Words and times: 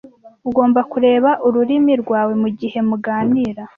Ugomba 0.49 0.79
kureba 0.91 1.29
ururimi 1.47 1.93
rwawe 2.01 2.33
mugihe 2.41 2.79
muganira. 2.89 3.63